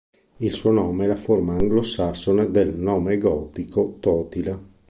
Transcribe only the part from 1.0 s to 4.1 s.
è la forma anglosassone del nome gotico